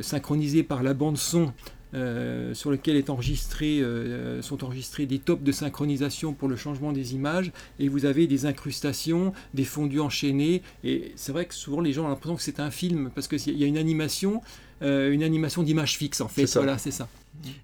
synchronisés 0.00 0.62
par 0.62 0.82
la 0.82 0.94
bande 0.94 1.18
son 1.18 1.52
euh, 1.94 2.54
sur 2.54 2.70
lequel 2.70 2.96
est 2.96 3.10
enregistré, 3.10 3.80
euh, 3.80 4.42
sont 4.42 4.64
enregistrés 4.64 5.06
des 5.06 5.18
tops 5.18 5.42
de 5.42 5.52
synchronisation 5.52 6.32
pour 6.32 6.48
le 6.48 6.56
changement 6.56 6.92
des 6.92 7.14
images, 7.14 7.52
et 7.78 7.88
vous 7.88 8.04
avez 8.04 8.26
des 8.26 8.46
incrustations, 8.46 9.32
des 9.54 9.64
fondus 9.64 10.00
enchaînés, 10.00 10.62
et 10.84 11.12
c'est 11.16 11.32
vrai 11.32 11.46
que 11.46 11.54
souvent 11.54 11.80
les 11.80 11.92
gens 11.92 12.04
ont 12.04 12.08
l'impression 12.08 12.36
que 12.36 12.42
c'est 12.42 12.60
un 12.60 12.70
film, 12.70 13.10
parce 13.14 13.28
qu'il 13.28 13.58
y 13.58 13.64
a 13.64 13.66
une 13.66 13.78
animation, 13.78 14.42
euh, 14.82 15.12
une 15.12 15.22
animation 15.22 15.62
d'image 15.62 15.96
fixe 15.96 16.20
en 16.20 16.28
fait, 16.28 16.46
voilà, 16.54 16.78
c'est 16.78 16.90
ça. 16.90 17.08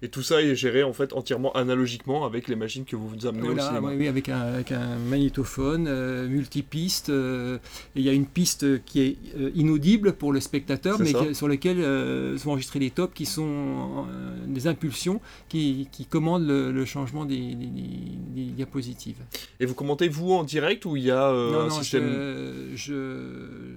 Et 0.01 0.09
tout 0.09 0.23
ça 0.23 0.41
est 0.41 0.55
géré 0.55 0.83
en 0.83 0.93
fait 0.93 1.13
entièrement 1.13 1.51
analogiquement 1.53 2.25
avec 2.25 2.47
les 2.47 2.55
machines 2.55 2.83
que 2.85 2.95
vous 2.95 3.07
vous 3.07 3.25
amenez 3.27 3.43
au 3.43 3.53
Voilà, 3.53 3.67
cinéma. 3.67 3.89
oui, 3.89 3.95
oui, 3.99 4.07
avec 4.07 4.29
un, 4.29 4.39
avec 4.39 4.71
un 4.71 4.97
magnétophone, 4.97 5.85
euh, 5.87 6.27
multipiste, 6.27 7.09
euh, 7.09 7.57
et 7.95 7.99
il 7.99 8.05
y 8.05 8.09
a 8.09 8.13
une 8.13 8.25
piste 8.25 8.83
qui 8.85 9.01
est 9.01 9.17
euh, 9.37 9.51
inaudible 9.55 10.13
pour 10.13 10.33
le 10.33 10.39
spectateur, 10.39 10.99
mais 10.99 11.13
qui- 11.13 11.35
sur 11.35 11.47
laquelle 11.47 11.79
euh, 11.79 12.37
sont 12.37 12.49
enregistrés 12.51 12.79
des 12.79 12.89
tops 12.91 13.13
qui 13.13 13.25
sont 13.25 14.05
euh, 14.09 14.45
des 14.47 14.67
impulsions 14.67 15.21
qui, 15.49 15.87
qui 15.91 16.05
commandent 16.05 16.47
le, 16.47 16.71
le 16.71 16.85
changement 16.85 17.25
des, 17.25 17.37
des- 17.37 17.65
des- 17.65 18.17
des 18.35 18.51
diapositives. 18.51 19.23
Et 19.59 19.65
vous 19.65 19.73
commentez 19.75 20.07
vous 20.07 20.31
en 20.31 20.43
direct 20.43 20.85
ou 20.85 20.95
il 20.97 21.03
y 21.03 21.11
a 21.11 21.31
non, 21.31 21.59
un 21.59 21.67
non, 21.67 21.69
système 21.69 22.07
je, 22.07 22.75
je- 22.75 23.75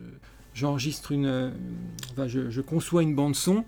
j'enregistre 0.54 1.12
une, 1.12 1.52
enfin, 2.12 2.26
je, 2.26 2.50
je 2.50 2.60
conçois 2.60 3.02
une 3.02 3.14
bande 3.14 3.34
son 3.36 3.64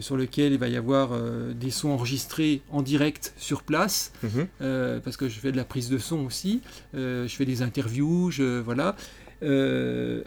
sur 0.00 0.16
lequel 0.16 0.52
il 0.52 0.58
va 0.58 0.68
y 0.68 0.76
avoir 0.76 1.10
euh, 1.12 1.52
des 1.54 1.70
sons 1.70 1.88
enregistrés 1.90 2.60
en 2.70 2.82
direct 2.82 3.32
sur 3.36 3.62
place. 3.62 4.12
Mhm. 4.22 4.46
euh, 4.60 5.00
parce 5.00 5.16
que 5.16 5.28
je 5.28 5.38
fais 5.40 5.50
de 5.52 5.56
la 5.56 5.64
prise 5.64 5.88
de 5.88 5.98
son 5.98 6.18
aussi, 6.26 6.60
euh, 6.94 7.26
je 7.26 7.34
fais 7.34 7.44
des 7.46 7.62
interviews, 7.62 8.30
je, 8.30 8.60
voilà. 8.60 8.94
Euh, 9.42 10.22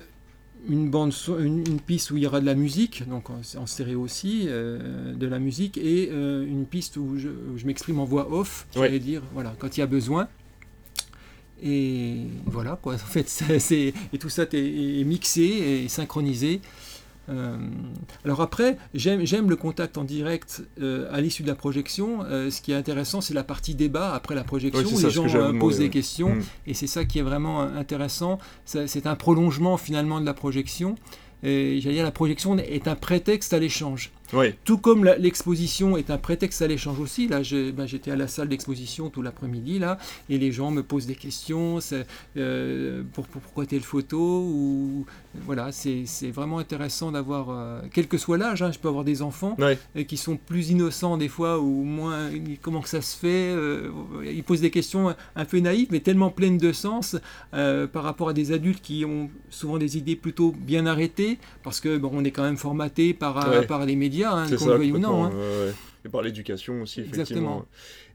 une, 0.70 0.90
bande 0.90 1.14
une, 1.40 1.60
une 1.68 1.80
piste 1.80 2.12
où 2.12 2.18
il 2.18 2.24
y 2.24 2.28
aura 2.28 2.40
de 2.40 2.46
la 2.46 2.54
musique, 2.54 3.08
donc 3.10 3.30
en, 3.30 3.42
en 3.58 3.66
stéréo 3.66 4.02
aussi, 4.02 4.46
euh, 4.48 5.14
de 5.14 5.28
la 5.28 5.40
musique, 5.40 5.78
et 5.78 6.10
euh, 6.12 6.46
une 6.46 6.66
piste 6.66 6.98
où 6.98 7.18
je, 7.18 7.30
m'exprime 7.66 8.00
en 8.00 8.06
voix 8.06 8.32
off, 8.32 8.68
Ouais. 8.76 8.88
j'allais 8.88 9.00
dire, 9.00 9.22
voilà, 9.34 9.56
quand 9.58 9.76
il 9.78 9.80
y 9.80 9.84
a 9.84 9.88
besoin. 9.88 10.28
Et 11.64 12.22
voilà, 12.46 12.78
quoi, 12.82 12.96
en 12.96 12.98
fait, 12.98 13.44
et 14.14 14.18
tout 14.18 14.30
ça 14.30 14.44
est, 14.52 15.00
est 15.00 15.04
mixé 15.04 15.42
et 15.44 15.88
synchronisé. 15.90 16.60
Euh, 17.32 17.56
alors 18.26 18.42
après, 18.42 18.78
j'aime, 18.94 19.50
le 19.50 19.56
contact 19.56 19.98
en 19.98 20.04
direct 20.04 20.64
euh, 20.82 21.08
à 21.12 21.22
l'issue 21.22 21.44
de 21.44 21.48
la 21.48 21.56
projection. 21.56 22.24
Euh, 22.26 22.52
ce 22.52 22.62
qui 22.62 22.72
est 22.72 22.76
intéressant, 22.76 23.22
c'est 23.22 23.34
la 23.34 23.44
partie 23.44 23.74
débat 23.76 24.14
après 24.14 24.36
la 24.36 24.44
projection 24.44 24.82
où 24.88 25.00
les 25.00 25.10
gens 25.10 25.28
posent 25.60 25.80
des 25.80 25.90
questions. 25.90 26.36
Mm. 26.36 26.44
Et 26.68 26.74
c'est 26.74 26.88
ça 26.88 27.06
qui 27.06 27.20
est 27.20 27.24
vraiment 27.24 27.62
intéressant. 27.62 28.38
C'est 28.66 29.08
un 29.08 29.16
prolongement 29.16 29.78
finalement 29.78 30.20
de 30.20 30.26
la 30.26 30.34
projection. 30.34 30.96
Et 31.44 31.80
j'allais 31.82 31.96
dire, 31.96 32.04
la 32.04 32.12
projection 32.12 32.56
est 32.60 32.88
un 32.88 32.96
prétexte 32.96 33.52
à 33.54 33.58
l'échange. 33.60 34.12
Tout 34.64 34.78
comme 34.78 35.04
l'exposition 35.04 35.98
est 35.98 36.12
un 36.12 36.20
prétexte 36.20 36.62
à 36.62 36.68
l'échange 36.68 37.00
aussi. 37.00 37.28
Là, 37.28 37.42
ben, 37.76 37.88
j'étais 37.88 38.12
à 38.12 38.16
la 38.16 38.28
salle 38.28 38.48
d'exposition 38.48 39.10
tout 39.10 39.24
l'après-midi 39.24 39.80
là, 39.80 39.98
et 40.30 40.38
les 40.38 40.52
gens 40.52 40.70
me 40.70 40.84
posent 40.84 41.08
des 41.08 41.16
questions. 41.16 41.80
euh, 42.38 43.04
pour, 43.12 43.26
pour- 43.26 43.42
pourquoi 43.42 43.66
telle 43.66 43.82
photo 43.82 44.20
ou 44.20 45.06
voilà, 45.46 45.72
c'est 45.72 46.04
vraiment 46.32 46.60
intéressant 46.60 47.12
d'avoir, 47.12 47.50
euh, 47.50 47.82
quel 47.94 48.08
que 48.08 48.18
soit 48.18 48.38
l'âge. 48.38 48.62
hein, 48.62 48.72
je 48.72 48.80
peux 48.80 48.88
avoir 48.90 49.04
des 49.04 49.22
enfants 49.22 49.56
Ouais. 49.60 49.78
et 49.96 50.06
qui 50.06 50.18
sont 50.18 50.36
plus 50.38 50.72
innocents 50.72 51.18
des 51.18 51.30
fois 51.30 51.60
ou 51.60 51.84
moins. 51.84 52.30
Comment 52.62 52.82
que 52.82 52.90
ça 52.90 53.02
se 53.02 53.18
fait 53.18 53.28
euh, 53.52 53.90
Ils 54.26 54.44
posent 54.44 54.62
des 54.62 54.72
questions 54.72 55.16
un 55.36 55.46
peu 55.46 55.60
naïves, 55.60 55.88
mais 55.92 56.02
tellement 56.02 56.30
pleines 56.32 56.58
de 56.58 56.72
sens 56.74 57.16
euh, 57.54 57.88
par 57.88 58.04
rapport 58.04 58.30
à 58.30 58.34
des 58.34 58.52
adultes 58.52 58.82
qui 58.82 59.06
ont 59.06 59.30
souvent 59.50 59.78
des 59.78 59.98
idées 59.98 60.16
plutôt 60.16 60.52
bien 60.52 60.86
arrêtées, 60.86 61.38
parce 61.64 61.80
que 61.80 61.98
bon, 61.98 62.12
on 62.14 62.24
est 62.24 62.32
quand 62.32 62.44
même 62.44 62.58
formaté 62.58 63.14
par, 63.14 63.48
euh, 63.48 63.60
Ouais. 63.62 63.66
par 63.66 63.86
les 63.86 63.96
médias, 63.96 64.32
hein, 64.34 64.46
qu'on 64.58 64.66
le 64.68 64.76
veuille 64.76 64.92
ou 64.92 64.98
non. 65.00 65.26
hein. 65.26 65.30
ouais. 65.32 65.74
Et 66.04 66.10
par 66.10 66.24
l'éducation 66.24 66.82
aussi, 66.82 67.02
effectivement. 67.02 67.22
Exactement. 67.22 67.66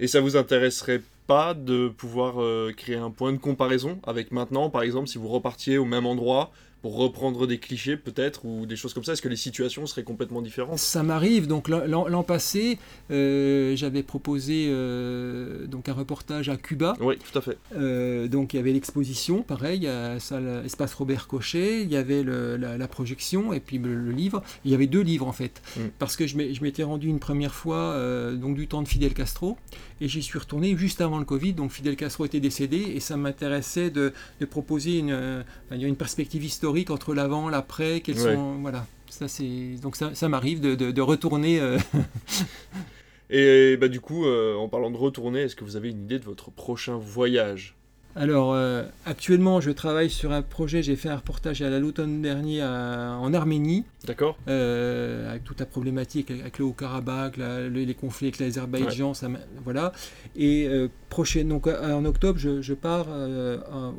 Et 0.01 0.09
ça 0.09 0.21
vous 0.21 0.37
intéresserait 0.37 1.03
pas 1.29 1.55
de 1.55 1.89
pouvoir 1.89 2.41
euh, 2.43 2.73
créer 2.77 2.97
un 2.97 3.11
point 3.11 3.33
de 3.33 3.39
comparaison 3.39 4.01
avec 4.05 4.33
maintenant, 4.33 4.71
par 4.71 4.83
exemple, 4.83 5.07
si 5.09 5.19
vous 5.19 5.29
repartiez 5.29 5.79
au 5.79 5.85
même 5.85 6.05
endroit 6.07 6.51
pour 6.87 6.99
reprendre 6.99 7.49
des 7.49 7.59
clichés 7.59 7.97
peut-être 7.97 8.45
ou 8.45 8.65
des 8.65 8.77
choses 8.77 8.95
comme 8.95 9.03
ça 9.03 9.15
Est-ce 9.15 9.23
que 9.23 9.29
les 9.29 9.35
situations 9.35 9.87
seraient 9.87 10.05
complètement 10.05 10.41
différentes? 10.41 10.79
Ça 10.79 11.03
m'arrive. 11.03 11.49
Donc 11.49 11.67
l'an- 11.69 12.23
passé, 12.23 12.79
euh, 13.11 13.75
j'avais 13.75 14.05
proposé 14.05 14.67
euh, 14.69 15.67
donc 15.67 15.89
un 15.89 15.93
reportage 15.95 16.49
à 16.49 16.57
Cuba. 16.57 16.95
Oui, 17.01 17.17
tout 17.19 17.37
à 17.37 17.43
fait. 17.43 17.59
Euh, 17.77 18.29
donc 18.29 18.55
il 18.55 18.59
y 18.59 18.61
avait 18.61 18.73
l'exposition, 18.73 19.43
pareil, 19.43 19.89
à 19.89 20.21
salle 20.21 20.63
Espace 20.65 20.95
Robert 20.95 21.27
Cochet, 21.27 21.83
il 21.83 21.91
y 21.91 21.97
avait 21.97 22.23
le- 22.23 22.57
la, 22.57 22.79
la 22.79 22.87
projection 22.89 23.53
et 23.53 23.59
puis 23.59 23.79
le, 23.79 23.93
le 23.97 24.13
livre. 24.13 24.45
Il 24.65 24.71
y 24.71 24.75
avait 24.75 24.87
deux 24.87 25.01
livres 25.03 25.27
en 25.27 25.33
fait, 25.33 25.61
Mm. 25.77 25.81
parce 25.99 26.15
que 26.15 26.29
je 26.29 26.37
m'étais 26.37 26.85
rendu 26.85 27.09
une 27.09 27.19
première 27.19 27.55
fois 27.55 27.97
donc 28.35 28.55
du 28.57 28.69
temps 28.69 28.83
de 28.83 28.89
Fidel 28.89 29.13
Castro 29.13 29.57
et 30.01 30.07
j'y 30.07 30.23
suis 30.23 30.39
retourné 30.39 30.77
juste 30.77 31.01
avant 31.01 31.19
le 31.19 31.25
Covid. 31.25 31.55
Donc 31.55 31.73
Fidel 31.73 31.97
Castro 31.97 32.25
était 32.27 32.39
décédé 32.41 32.77
et 32.95 33.01
ça 33.01 33.17
m'intéressait 33.17 33.91
de, 33.91 34.13
de 34.41 34.47
proposer 34.47 34.99
une, 34.99 35.45
une 35.73 35.97
perspective 35.97 36.45
historique 36.45 36.76
entre 36.91 37.15
l'avant, 37.15 37.49
l'après, 37.49 38.01
quels 38.01 38.19
Ouais. 38.21 38.35
sont 38.35 38.57
voilà. 38.61 38.87
Ça 39.09 39.29
c'est 39.29 39.77
donc 39.83 39.97
ça, 39.97 40.15
ça 40.15 40.29
m'arrive 40.29 40.61
de, 40.61 40.75
de- 40.75 40.91
de 40.91 41.01
retourner. 41.01 41.59
euh, 41.61 41.79
Et 43.31 43.77
bah 43.77 43.89
du 43.89 44.01
coup, 44.01 44.25
euh, 44.25 44.55
en 44.55 44.69
parlant 44.69 44.91
de 44.91 44.97
retourner, 44.97 45.41
est-ce 45.41 45.57
que 45.57 45.65
vous 45.65 45.77
avez 45.77 45.91
une 45.91 46.03
idée 46.05 46.19
de 46.19 46.25
votre 46.25 46.51
prochain 46.51 46.97
voyage? 46.97 47.75
Alors, 48.19 48.55
euh, 48.55 48.85
actuellement, 49.05 49.61
je 49.61 49.71
travaille 49.71 50.09
sur 50.09 50.33
un 50.33 50.41
projet. 50.41 50.83
J'ai 50.83 50.97
fait 50.97 51.11
un 51.11 51.17
reportage 51.17 51.61
à 51.61 51.69
l'automne 51.79 52.23
dernier 52.23 52.63
à- 52.63 53.19
en 53.21 53.35
Arménie, 53.35 53.85
D'accord 54.07 54.39
euh, 54.49 55.29
avec 55.31 55.45
toute 55.45 55.61
la 55.61 55.67
problématique 55.67 56.31
avec 56.31 56.59
le 56.59 56.65
Haut-Karabakh, 56.65 57.37
la- 57.37 57.69
les 57.69 57.95
conflits 57.95 58.29
avec 58.29 58.39
l'Azerbaïdjan, 58.39 59.13
m'a- 59.29 59.39
voilà. 59.65 59.93
Et 60.37 60.67
euh, 60.69 60.89
prochain, 61.11 61.45
donc 61.45 61.67
en 61.67 62.05
octobre, 62.07 62.39
je, 62.39 62.63
je 62.63 62.75
pars 62.75 63.09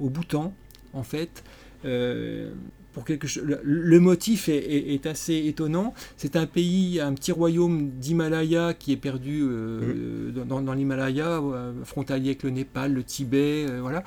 au 0.01 0.09
Bhoutan, 0.09 0.53
en 0.93 1.03
fait. 1.03 1.43
Euh, 1.85 2.51
pour 2.93 3.05
quelque 3.05 3.27
chose. 3.27 3.43
Le, 3.45 3.59
le 3.63 3.99
motif 3.99 4.49
est, 4.49 4.57
est- 4.57 4.93
est 4.93 5.05
assez 5.05 5.35
étonnant. 5.45 5.93
C'est 6.17 6.35
un 6.35 6.45
pays, 6.47 6.99
un 6.99 7.13
petit 7.13 7.31
royaume 7.31 7.89
d'Himalaya 7.91 8.73
qui 8.73 8.91
est 8.91 8.97
perdu 8.97 9.41
euh, 9.43 10.31
dans, 10.31 10.61
dans 10.61 10.73
l'Himalaya, 10.73 11.39
euh, 11.41 11.73
frontalier 11.83 12.29
avec 12.29 12.43
le 12.43 12.49
Népal, 12.49 12.93
le 12.93 13.03
Tibet, 13.03 13.65
voilà, 13.81 14.03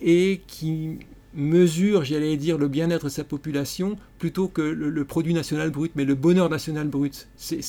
et 0.00 0.40
qui 0.46 0.98
mesure, 1.34 2.04
j'allais 2.04 2.36
dire, 2.36 2.58
le 2.58 2.68
bien-être 2.68 3.04
de 3.04 3.08
sa 3.10 3.24
population 3.24 3.96
plutôt 4.18 4.48
que 4.48 4.62
le, 4.62 4.88
le 4.90 5.04
produit 5.04 5.34
national 5.34 5.70
brut, 5.70 5.92
mais 5.96 6.04
le 6.04 6.14
bonheur 6.14 6.48
national 6.48 6.88
brut. 6.88 7.28
C'est- 7.36 7.60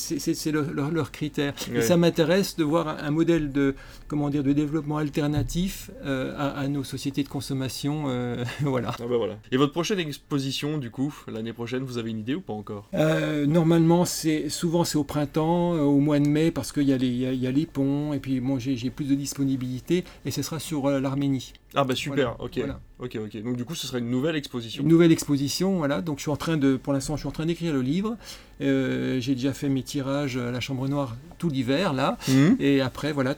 leur, 0.52 1.10
critère. 1.10 1.54
Et 1.74 1.80
ça 1.82 1.96
m'intéresse 1.96 2.56
de 2.56 2.64
voir 2.64 2.88
un, 2.88 2.96
un 2.98 3.10
modèle 3.10 3.50
de, 3.52 3.74
comment 4.08 4.30
dire, 4.30 4.42
de 4.42 4.52
développement 4.52 4.96
alternatif 4.98 5.90
euh, 6.04 6.34
à, 6.36 6.48
à 6.58 6.68
nos 6.68 6.84
sociétés 6.84 7.22
de 7.22 7.28
consommation. 7.28 8.04
euh, 8.08 8.44
voilà. 8.62 8.92
Ah 8.98 9.04
bah 9.08 9.16
voilà. 9.16 9.38
Et 9.52 9.56
votre 9.56 9.72
prochaine 9.72 9.98
exposition, 9.98 10.78
du 10.78 10.90
coup, 10.90 11.14
l'année 11.30 11.52
prochaine, 11.52 11.82
vous 11.82 11.98
avez 11.98 12.10
une 12.10 12.18
idée 12.20 12.34
ou 12.34 12.40
pas 12.40 12.52
encore? 12.52 12.88
Euh, 12.94 13.46
normalement, 13.46 14.04
c'est 14.04 14.48
souvent 14.48 14.84
c'est 14.84 14.98
au 14.98 15.04
printemps, 15.04 15.72
au 15.72 15.98
mois 16.00 16.18
de 16.20 16.28
mai, 16.28 16.50
parce 16.50 16.72
qu'il 16.72 16.84
y, 16.84 16.92
a 16.92 16.96
y, 16.96 17.26
a- 17.26 17.32
il 17.32 17.40
y 17.40 17.46
a 17.46 17.50
les 17.50 17.66
ponts, 17.66 18.12
et 18.12 18.18
puis 18.20 18.40
bon, 18.40 18.58
j'ai 18.58 18.90
plus 18.90 19.06
de 19.08 19.14
disponibilité, 19.14 20.04
et 20.24 20.30
ce 20.30 20.42
sera 20.42 20.58
sur 20.58 20.88
l'Arménie. 20.88 21.52
Ah 21.78 21.84
bah 21.84 21.94
super, 21.94 22.36
Voilà, 22.36 22.36
ok. 22.42 22.52
voilà. 22.58 22.80
Ok, 22.98 23.18
ok. 23.22 23.42
Donc 23.42 23.56
du 23.56 23.64
coup, 23.66 23.74
ce 23.74 23.86
sera 23.86 23.98
une 23.98 24.08
nouvelle 24.10 24.34
exposition. 24.34 24.82
Une 24.82 24.88
nouvelle 24.88 25.12
exposition, 25.12 25.76
voilà. 25.76 26.00
Donc 26.00 26.16
je 26.16 26.22
suis 26.22 26.30
en 26.30 26.36
train 26.36 26.56
de, 26.56 26.76
pour 26.76 26.92
l'instant, 26.94 27.16
je 27.16 27.20
suis 27.20 27.28
en 27.28 27.32
train 27.32 27.44
d'écrire 27.46 27.74
le 27.74 27.82
livre. 27.82 28.16
Euh, 28.62 29.20
j'ai 29.20 29.34
déjà 29.34 29.52
fait 29.52 29.68
mes 29.68 29.82
tirages 29.82 30.38
à 30.38 30.50
la 30.50 30.60
Chambre 30.60 30.88
Noire 30.88 31.14
tout 31.38 31.50
l'hiver 31.50 31.92
là, 31.92 32.16
Mhm. 32.28 32.56
et 32.58 32.80
après 32.80 33.12
voilà, 33.12 33.34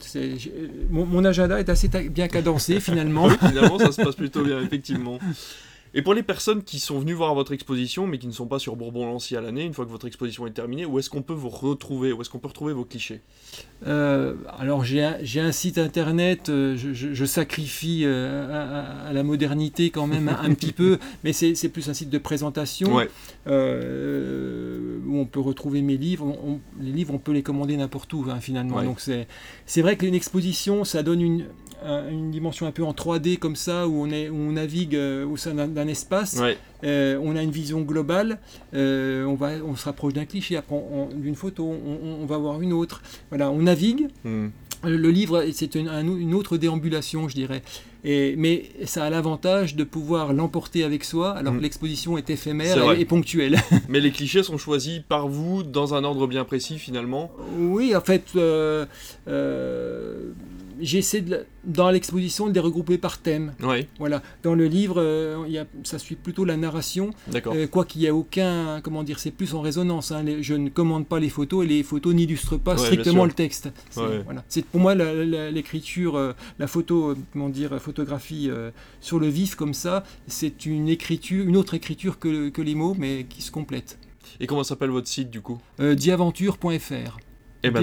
mon, 0.89 1.05
mon 1.05 1.25
agenda 1.25 1.59
est 1.59 1.67
assez 1.67 1.89
bien 2.09 2.29
cadencé 2.29 2.79
finalement. 2.79 3.25
Oui, 3.25 3.33
finalement, 3.49 3.77
ça 3.77 3.91
se 3.91 4.01
passe 4.01 4.15
plutôt 4.15 4.43
bien, 4.43 4.61
effectivement. 4.61 5.19
Et 5.93 6.01
pour 6.01 6.13
les 6.13 6.23
personnes 6.23 6.63
qui 6.63 6.79
sont 6.79 6.99
venues 6.99 7.13
voir 7.13 7.33
votre 7.33 7.51
exposition, 7.51 8.05
mais 8.07 8.17
qui 8.19 8.27
ne 8.27 8.31
sont 8.31 8.45
pas 8.45 8.59
sur 8.59 8.75
Bourbon-Lancy 8.75 9.35
à 9.35 9.41
l'année, 9.41 9.63
une 9.65 9.73
fois 9.73 9.85
que 9.85 9.89
votre 9.91 10.05
exposition 10.07 10.45
est 10.47 10.51
terminée, 10.51 10.85
où 10.85 10.99
est-ce 10.99 11.09
qu'on 11.09 11.21
peut 11.23 11.33
vous 11.33 11.49
retrouver 11.49 12.13
Où 12.13 12.21
est-ce 12.21 12.29
qu'on 12.29 12.37
peut 12.39 12.47
retrouver 12.47 12.73
vos 12.73 12.85
clichés 12.85 13.21
Euh, 13.87 14.35
alors 14.59 14.83
j'ai 14.83 15.01
un, 15.01 15.51
site 15.51 15.77
internet, 15.77 16.49
euh, 16.49 16.75
je, 16.77 16.93
je- 16.93 17.13
je 17.13 17.25
sacrifie 17.25 18.03
euh, 18.05 18.47
à, 18.51 19.05
à- 19.05 19.09
à 19.09 19.13
la 19.13 19.23
modernité 19.23 19.89
quand 19.89 20.05
même 20.05 20.27
un, 20.29 20.39
un 20.41 20.53
petit 20.53 20.73
peu, 20.73 20.99
mais 21.23 21.33
c'est 21.33 21.69
plus 21.69 21.89
un 21.89 21.93
site 21.93 22.09
de 22.09 22.17
présentation 22.19 22.93
Ouais. 22.95 23.09
euh, 23.47 24.99
où 25.07 25.17
on 25.17 25.25
peut 25.25 25.39
retrouver 25.39 25.81
mes 25.81 25.97
livres. 25.97 26.25
On- 26.25 26.51
on- 26.53 26.59
les 26.81 26.91
livres, 26.91 27.13
on 27.13 27.17
peut 27.19 27.31
les 27.31 27.43
commander 27.43 27.77
n'importe 27.77 28.13
où 28.13 28.25
hein, 28.29 28.39
finalement. 28.39 28.77
Ouais. 28.77 28.85
Donc 28.85 28.99
c'est 29.65 29.81
vrai 29.81 29.97
qu'une 29.97 30.15
exposition, 30.15 30.83
ça 30.83 31.03
donne 31.03 31.21
une, 31.21 31.45
un- 31.83 32.09
une 32.09 32.31
dimension 32.31 32.67
un 32.67 32.71
peu 32.71 32.83
en 32.83 32.93
3D 32.93 33.37
comme 33.37 33.55
ça, 33.55 33.87
où 33.87 34.01
on, 34.01 34.09
est, 34.11 34.29
où 34.29 34.35
on 34.35 34.51
navigue 34.53 34.95
au 35.29 35.37
sein 35.37 35.53
d'un 35.53 35.78
d'un 35.79 35.87
espace. 35.87 36.37
Ouais. 36.39 36.57
Euh, 36.83 37.19
on 37.21 37.35
a 37.35 37.41
une 37.43 37.51
vision 37.51 37.81
globale, 37.81 38.39
euh, 38.73 39.25
on, 39.25 39.35
va, 39.35 39.49
on 39.65 39.75
se 39.75 39.85
rapproche 39.85 40.13
d'un 40.13 40.25
cliché, 40.25 40.55
après 40.57 40.75
d'une 41.15 41.35
photo, 41.35 41.63
on, 42.21 42.25
va 42.25 42.37
voir 42.37 42.61
une 42.61 42.73
autre. 42.73 43.01
Voilà, 43.29 43.49
on 43.51 43.61
navigue. 43.61 44.07
Mhm. 44.23 44.51
Le 44.85 44.95
le 44.95 45.11
livre, 45.11 45.43
c'est 45.51 45.75
une, 45.75 45.89
un- 45.89 46.07
une 46.07 46.33
autre 46.33 46.55
déambulation, 46.55 47.27
je 47.27 47.35
dirais. 47.35 47.61
Et, 48.05 48.35
mais 48.37 48.69
ça 48.85 49.03
a 49.03 49.09
l'avantage 49.09 49.75
de 49.75 49.83
pouvoir 49.83 50.31
l'emporter 50.31 50.85
avec 50.85 51.03
soi, 51.03 51.31
alors 51.31 51.51
Mm. 51.53 51.57
que 51.57 51.61
l'exposition 51.63 52.17
est 52.17 52.29
éphémère 52.29 52.93
et, 52.93 53.01
et 53.01 53.05
ponctuelle. 53.05 53.57
Mais 53.89 53.99
les 53.99 54.11
clichés 54.11 54.41
sont 54.41 54.57
choisis 54.57 55.01
par 55.09 55.27
vous 55.27 55.63
dans 55.63 55.95
un 55.95 56.05
ordre 56.05 56.27
bien 56.27 56.45
précis, 56.45 56.79
finalement? 56.79 57.29
oui, 57.57 57.93
en 57.93 57.99
fait, 57.99 58.23
euh, 58.37 58.85
euh, 59.27 60.29
j'essaie 60.81 61.21
de, 61.21 61.31
la- 61.31 61.37
dans 61.65 61.89
l'exposition 61.91 62.47
de 62.47 62.53
les 62.53 62.59
regrouper 62.59 62.97
par 62.97 63.17
thème. 63.19 63.53
Ouais, 63.61 63.87
Voilà. 63.99 64.21
Dans 64.43 64.55
le 64.55 64.65
livre, 64.67 64.95
euh, 64.99 65.43
il 65.47 65.53
y 65.53 65.57
a- 65.57 65.65
ça 65.83 65.99
suit 65.99 66.15
plutôt 66.15 66.45
la 66.45 66.57
narration, 66.57 67.11
d'accord. 67.27 67.53
euh, 67.55 67.67
quoi 67.67 67.85
qu'il 67.85 68.01
n'y 68.01 68.07
ait 68.07 68.11
aucun, 68.11 68.81
comment 68.81 69.03
dire, 69.03 69.19
c'est 69.19 69.31
plus 69.31 69.53
en 69.53 69.61
résonance. 69.61 70.11
hein. 70.11 70.23
Les- 70.23 70.41
je 70.43 70.53
ne 70.53 70.69
commande 70.69 71.05
pas 71.07 71.19
les 71.19 71.29
photos 71.29 71.65
et 71.65 71.67
les 71.67 71.83
photos 71.83 72.13
n'illustrent 72.13 72.57
pas 72.59 72.73
Ouais, 72.75 72.85
strictement 72.85 73.25
le 73.25 73.31
texte. 73.31 73.69
C'est 73.89 73.99
Ouais. 74.01 74.21
voilà. 74.23 74.43
C'est 74.47 74.65
pour 74.65 74.79
moi 74.79 74.95
la- 74.95 75.13
la- 75.25 75.51
l'écriture, 75.51 76.15
euh, 76.15 76.33
la 76.59 76.67
photo, 76.67 77.09
euh, 77.11 77.15
comment 77.33 77.49
dire, 77.49 77.79
photographie 77.81 78.49
euh, 78.49 78.71
sur 79.01 79.19
le 79.19 79.27
vif 79.27 79.55
comme 79.55 79.73
ça, 79.73 80.03
c'est 80.27 80.65
une 80.65 80.87
écriture, 80.89 81.45
une 81.47 81.57
autre 81.57 81.73
écriture 81.73 82.19
que, 82.19 82.49
que 82.49 82.61
les 82.61 82.75
mots, 82.75 82.95
mais 82.97 83.25
qui 83.27 83.41
se 83.41 83.51
complète. 83.51 83.97
Et 84.39 84.47
comment 84.47 84.63
s'appelle 84.63 84.91
votre 84.91 85.07
site, 85.07 85.29
du 85.31 85.41
coup? 85.41 85.57
Diaventure.fr. 85.79 87.17
Eh 87.63 87.71
ben. 87.71 87.81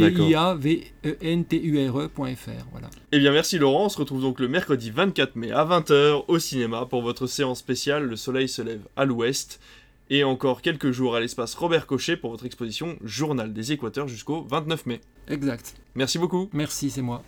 Voilà. 2.73 2.89
Eh 3.13 3.19
bien 3.19 3.33
merci 3.33 3.59
Laurent, 3.59 3.87
on 3.87 3.89
se 3.89 3.99
retrouve 3.99 4.23
donc 4.23 4.41
le 4.41 4.49
mercredi 4.49 4.91
24 4.91 5.37
mai 5.37 5.53
à 5.53 5.65
20h 5.65 6.25
au 6.29 6.39
cinéma 6.39 6.87
pour 6.87 7.03
votre 7.03 7.27
séance 7.27 7.59
spéciale 7.59 8.05
Le 8.05 8.17
soleil 8.17 8.49
se 8.49 8.63
lève 8.63 8.81
à 8.97 9.05
l'ouest. 9.05 9.61
Et 10.09 10.23
encore 10.23 10.63
quelques 10.63 10.93
jours 10.93 11.17
à 11.17 11.21
l'espace 11.21 11.55
Robert 11.55 11.87
Cochet 11.87 12.17
pour 12.17 12.31
votre 12.31 12.47
exposition 12.47 12.97
Journal 13.03 13.53
des 13.53 13.73
Équateurs 13.73 14.07
jusqu'au 14.07 14.43
29 14.43 14.87
mai. 14.87 15.01
Exact. 15.29 15.75
Merci 15.97 16.19
beaucoup. 16.19 16.49
Merci, 16.53 16.91
c'est 16.91 17.03
moi. 17.03 17.23